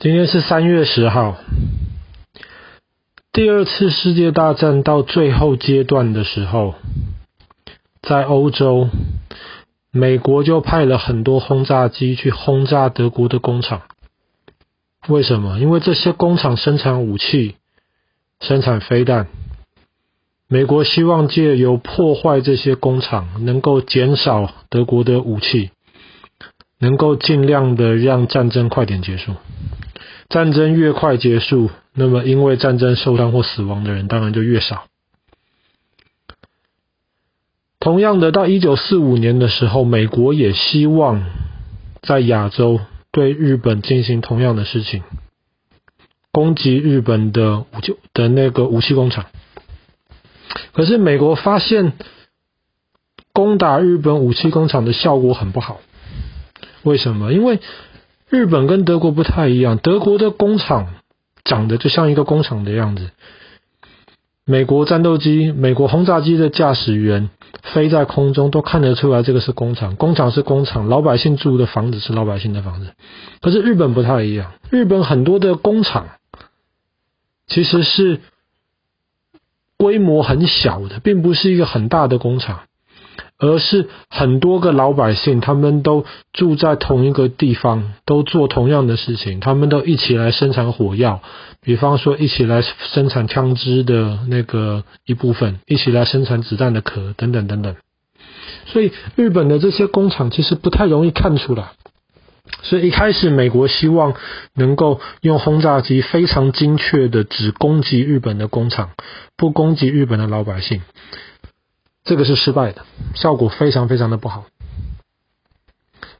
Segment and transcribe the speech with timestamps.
[0.00, 1.38] 今天是三月十号。
[3.32, 6.76] 第二次世界大战到最后阶段的时候，
[8.00, 8.90] 在欧洲，
[9.90, 13.82] 美国就派了很多轰炸机去轰炸德国的工厂。
[15.08, 15.58] 为什么？
[15.58, 17.56] 因为这些工厂生产武器、
[18.38, 19.26] 生产飞弹。
[20.46, 25.72] 美国希望借由破坏这些工厂，能够减少德国的武器，
[26.78, 29.34] 能够尽量的让战争快点结束。
[30.28, 34.84] 战争越快结束，那么因为战争受伤或死亡的人当然就越少。
[37.80, 41.24] 同样的，到一九四五年的时候，美国也希望
[42.02, 45.02] 在亚洲对日本进行同样的事情，
[46.30, 49.26] 攻击日本的武器的那个武器工厂。
[50.72, 51.94] 可是美国发现
[53.32, 55.80] 攻打日本武器工厂的效果很不好，
[56.88, 57.32] 为什么？
[57.32, 57.60] 因为
[58.30, 60.94] 日本跟德国不太一样，德国的工厂
[61.44, 63.10] 长得就像一个工厂的样子。
[64.46, 67.28] 美国战斗机、美国轰炸机的驾驶员
[67.62, 72.94] 飞在空中都看得出来，这个是工厂，工厂是工厂，老百姓住的房子是老百姓的房子。
[73.42, 76.08] 可是日本不太一样，日本很多的工厂
[77.46, 78.20] 其实是
[79.76, 82.60] 规模很小的，并不是一个很大的工厂。
[83.38, 91.22] 而是很多个老百姓，他们都住在同一个地方，都做同样的事情，他们都一起来生产火药，
[91.62, 97.76] 比方说一起来生产枪支的那个一部分，一起来生产子弹的壳等等等等。
[98.66, 101.70] 所以日本的这些工厂其实不太容易看出来。
[102.62, 104.14] 所以一开始美国希望
[104.54, 108.90] 能够用轰炸机非常精确的只攻击日本的工厂，
[109.36, 110.82] 不攻击日本的老百姓。
[112.08, 114.46] 这个是失败的，效果非常非常的不好。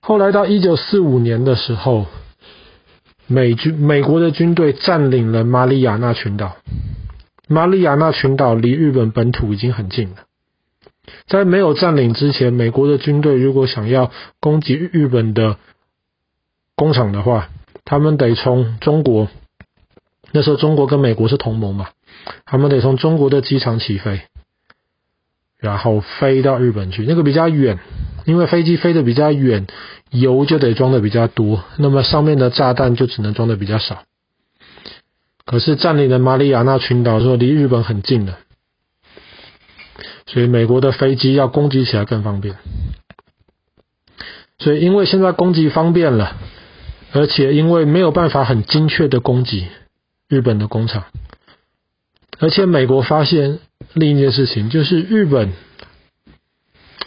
[0.00, 2.06] 后来到一九四五年的时候，
[3.28, 6.56] 美军美国的军队占领了马里亚纳群岛。
[7.46, 10.16] 马里亚纳群岛离日本本土已经很近了。
[11.28, 14.10] 在没有占领之前，美国的军队如果想要
[14.40, 15.56] 攻击日本的
[16.74, 17.48] 工厂的话，
[17.84, 19.28] 他们得从中国，
[20.32, 21.90] 那时候中国跟美国是同盟嘛，
[22.44, 24.22] 他们得从中国的机场起飞。
[25.66, 27.80] 然后飞到日本去，那个比较远，
[28.24, 29.66] 因为飞机飞得比较远，
[30.10, 34.04] 油就得装的比较多，那么上面的炸弹就只能装的比较少。
[35.44, 38.38] 可是占领了马里亚纳群岛之后，离日本很近了，
[40.26, 42.54] 所以美国的飞机要攻击起来更方便。
[44.60, 46.36] 所以因为现在攻击方便了，
[47.12, 49.66] 而且因为没有办法很精确的攻击
[50.28, 51.02] 日本的工厂。
[52.38, 53.58] 而且美国发现
[53.94, 55.52] 另一件事情，就是日本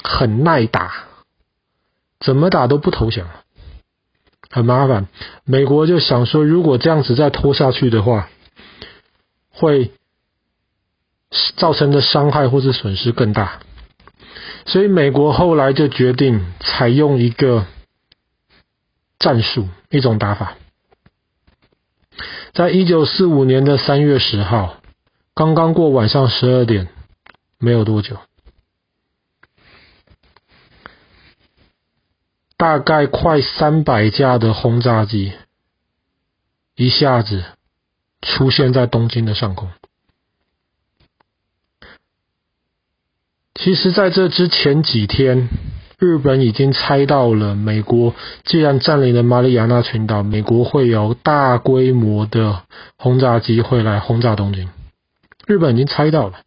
[0.03, 0.91] 很耐打，
[2.19, 3.27] 怎么打都不投降，
[4.49, 5.07] 很麻烦。
[5.45, 8.29] 美国就想说，如果这样子再拖下去的话，
[9.51, 9.91] 会
[11.57, 13.59] 造成的伤害或是损失更大。
[14.65, 17.67] 所以美国后来就决定采用一个
[19.19, 20.55] 战术，一种打法。
[22.53, 24.78] 在一九四五年的三月十号。
[25.39, 26.89] 刚刚过晚上十二点，
[27.59, 28.17] 没有多久，
[32.57, 35.31] 大概快三百架的轰炸机
[36.75, 37.45] 一下子
[38.21, 39.69] 出现在东京的上空。
[43.55, 45.47] 其实，在这之前几天，
[45.97, 48.13] 日本已经猜到了，美国
[48.43, 52.63] 既然占领了马里亚纳群岛，美国会有大规模的
[52.97, 54.69] 轰炸机会来轰炸东京。
[55.49, 56.41] 日本已经猜到了，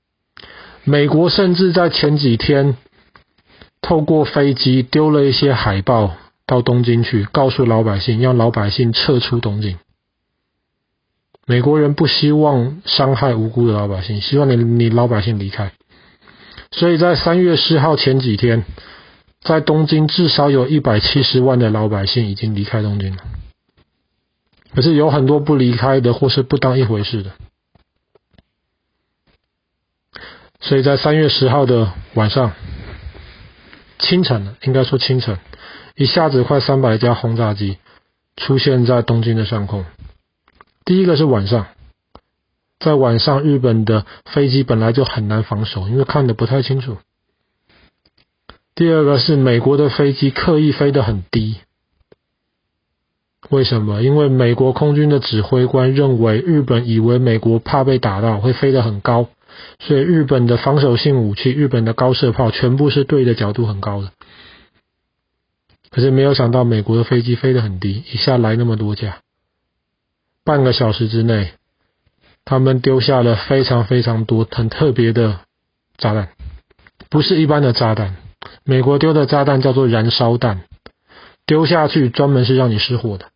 [0.84, 2.76] 美国甚至在前几天
[3.80, 6.12] 透过飞机丢了一些海报
[6.46, 9.76] 到东京去，告诉老百姓，让老百姓撤出东京。
[11.48, 15.72] 美国人不希望伤害无辜的老百姓，希望你你老百姓离开。
[16.70, 18.64] 所以在三月十号前几天，
[19.40, 23.24] 在东京至少有一百七十万的老百姓已经离开东京了，
[24.76, 27.32] 可是有很多不离开的，或是不当一回事的。
[30.62, 32.52] 所以在三月十号的晚上，
[33.98, 35.38] 清晨，应该说清晨，
[35.96, 37.78] 一下子快三百架轰炸机
[38.36, 39.84] 出现在东京的上空。
[40.84, 41.66] 第一个是晚上，
[42.78, 46.98] 在晚上日本的飞机本来就很难防守，因为看得不太清楚。
[48.76, 51.56] 第二个是美国的飞机刻意飞得很低，
[53.50, 54.00] 为什么？
[54.00, 59.28] 因为美国空军的指挥官认为日本以为美国怕被打到，会飞得很高。
[59.78, 64.10] 所以日本的防守性武器，日本的高射炮，全部是对的角度很高的。
[65.90, 69.18] 可是没有想到，美国的飞机飞得很低，一下来那么多架，
[70.44, 71.52] 半个小时之内，
[72.44, 75.40] 他们丢下了非常非常多很特别的
[75.98, 76.30] 炸弹，
[77.10, 78.16] 不是一般的炸弹。
[78.64, 80.64] 美国丢的炸弹叫做燃烧弹，
[81.46, 83.26] 丢下去专门是让你失火的。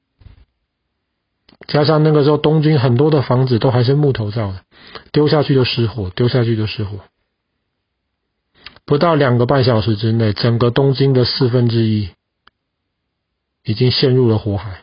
[1.67, 4.61] 加上那个时候东京很多的房子都还是木头造的，
[5.13, 7.01] 丢下去就失火，丢下去就失火。
[8.85, 12.11] 不到两个半小时之内，整个东京的四分之一
[13.65, 14.83] 已经陷入了火海。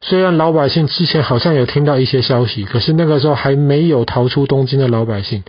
[0.00, 5.44] 虽然老百姓之前好像有听到一些消息，可是那个时候还没有逃出东京的老百姓，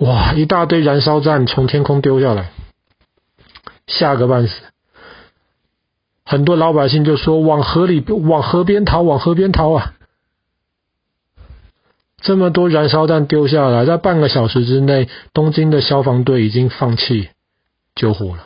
[0.00, 2.50] 哇，一大堆燃烧弹从天空丢下来，
[3.86, 4.60] 吓个半死。
[6.30, 9.94] 很多老百姓就说：“往河里，往河边逃，往河边逃啊！”
[12.20, 17.30] 这么多燃烧弹丢下来，在半个小时之内，东京的消防队已经放弃
[17.94, 18.44] 救火了，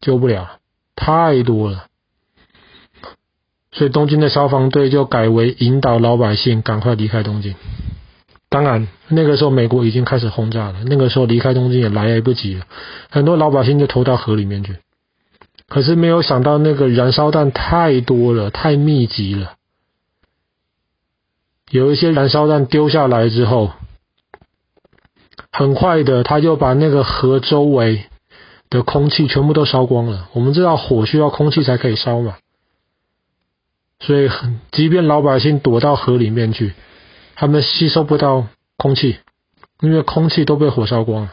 [0.00, 0.58] 救不了，
[0.94, 1.84] 太多了。
[3.72, 7.56] 所以东京的消防队就改为引导老百姓赶快离开东京。
[8.48, 12.64] 当然，那个时候美国已经开始轰炸了，那个时候离开东京也来不及了，
[13.10, 14.76] 很多老百姓就投到河里面去。
[15.68, 19.54] 可是没有想到，那个燃烧弹太多了，太密集了。
[21.70, 23.72] 有一些燃烧弹丢下来之后，
[25.50, 28.04] 很快的，他就把那个河周围
[28.70, 30.28] 的空气全部都烧光了。
[30.32, 32.36] 我们知道火需要空气才可以烧嘛，
[33.98, 34.30] 所以
[34.70, 36.74] 即便老百姓躲到河里面去，
[37.34, 38.46] 他们吸收不到
[38.76, 39.16] 空气，
[39.80, 41.32] 因为空气都被火烧光了。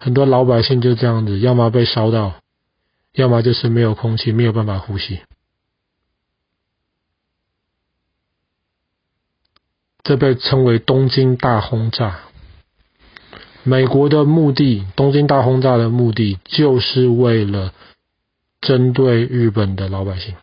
[0.00, 2.34] 很多老百姓就这样子，要么被烧到。
[3.12, 5.20] 要么就是没有空气，没有办法呼吸。
[10.02, 12.20] 这被称为东京大轰炸。
[13.64, 17.74] 美国的目的，东京大轰炸的目的，就是为了
[18.60, 20.34] 针对日本的老百姓。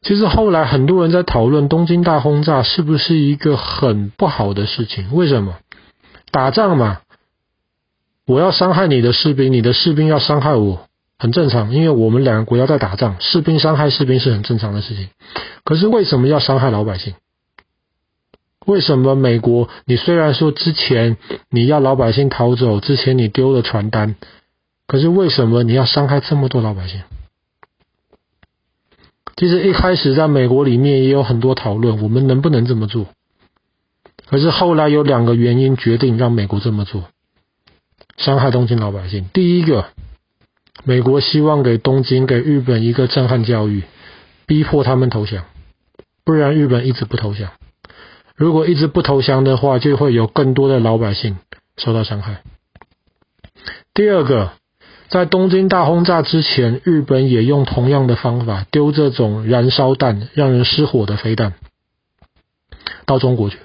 [0.00, 5.12] 其实后来很多人在讨论东京大轰炸是不是一个很不好的事情？
[5.12, 5.58] 为什么？
[6.30, 7.02] 打仗嘛。
[8.30, 10.86] 我要伤害你的士兵，你的士兵要伤害我，
[11.18, 15.08] 很正常，因为我们两个国家在打仗，士兵伤害士兵是很正常的事情。
[15.64, 17.14] 可是为什么要伤害老百姓？
[18.66, 21.16] 为什么美国，你虽然说之前
[21.50, 24.14] 你要老百姓逃走，之前你丢了传单，
[24.86, 27.00] 可是为什么你要伤害这么多老百姓？
[29.34, 33.06] 其实一开始在美国里面也有很多讨论，我们能不能这么做？
[34.26, 37.06] 可是后来有两个原因决定让美国这么做。
[38.20, 39.28] 伤害东京老百姓。
[39.32, 39.86] 第一个，
[40.84, 43.82] 美国希望给东京、给日本一个震撼教育，
[44.46, 45.44] 逼迫他们投降，
[46.22, 47.50] 不然日本一直不投降。
[48.36, 51.38] 如果一直不投降的话，就会有更多的老百姓
[51.78, 52.42] 受到伤害。
[53.94, 54.52] 第二个，
[55.08, 61.54] 在东京大轰炸之前，日本也用同样的方法丢这种燃烧弹、让人失火的飞弹
[63.06, 63.58] 到中国去。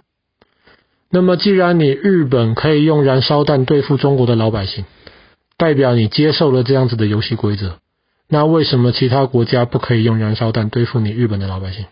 [1.09, 4.85] 那么，既然你日本可以用燃烧弹对付中国的老百姓，
[5.57, 7.77] 代表你接受了这样子的游戏规则，
[8.27, 11.85] 那为什么其他国家不可以用燃烧弹对付你日本的老百姓？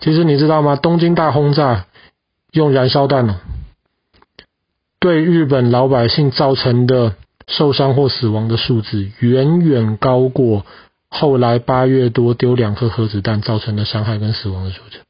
[0.00, 0.74] 其实你知道吗？
[0.74, 1.86] 东京大轰炸
[2.50, 3.40] 用燃烧弹呢，
[4.98, 7.14] 对日本老百姓造成的
[7.46, 10.66] 受伤或死亡的数字，远远高过
[11.08, 15.03] 后来八月多丢两颗核子弹造成的伤害跟死亡的数字。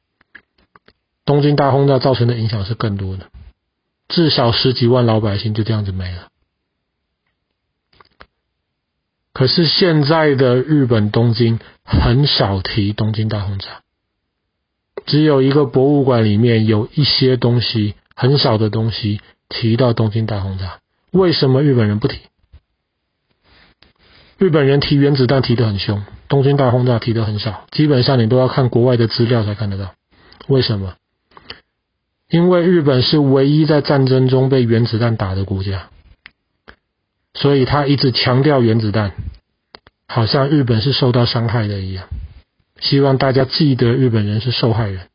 [1.24, 3.26] 东京大轰炸造成的影响是更多的，
[4.08, 6.28] 至少十几万老百姓就这样子没了。
[9.32, 13.80] 可是现在的日本东京很少提东京大轰炸，
[15.06, 20.78] 只有一个博物馆里面有一些东西，很少的东西提到东京大轰炸。
[21.10, 22.20] 为什么日本人不提？
[24.36, 29.94] 日本人提原子弹提得很凶，东京大轰炸提得很少，基本上你都要看国外的资料才看得到。
[30.48, 30.94] 为什么？
[32.34, 35.88] 因为日本是唯一在战争中被原子弹打的国家，
[37.32, 39.12] 所以他一直强调原子弹，
[40.08, 42.08] 好像日本是受到伤害的一样，
[42.80, 45.06] 希望大家记得日本人是受害人。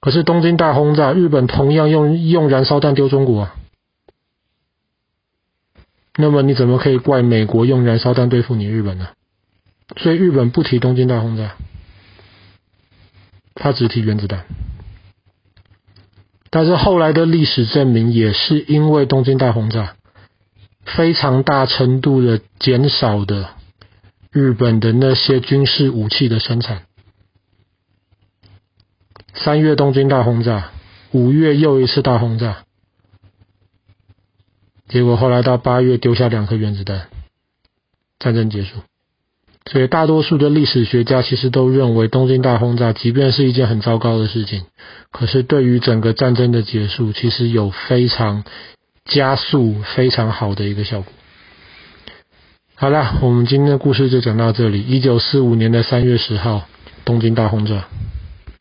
[0.00, 3.48] 可是东京大轰炸，日本同样用用燃烧弹丢中国，
[6.14, 9.08] 那么你怎么可以怪美国用燃烧弹对付你日本呢？
[9.96, 11.56] 所以日本不提东京大轰炸，
[13.54, 14.44] 他只提原子弹。
[16.54, 19.96] 但是后来的历史证明，也是因为东京大轰炸，
[20.84, 23.48] 非常大程度的减少的
[24.30, 26.82] 日本的那些军事武器的生产。
[29.34, 30.70] 三月东京大轰炸，
[31.10, 32.64] 五月又一次大轰炸，
[34.86, 37.08] 结果后来到八月丢下两颗原子弹，
[38.20, 38.76] 战争结束。
[39.70, 44.64] 所以大多数的历史学家其实都认为，东京大轰炸即便是一件很糟糕的事情，
[45.10, 48.44] 可是对于整个战争的结束，其实有非常
[49.06, 51.10] 加速、非常好的一个效果。
[52.74, 54.82] 好了，我们今天的故事就讲到这里。
[54.82, 56.68] 一九四五年的三月十号，
[57.06, 57.86] 东京大轰炸。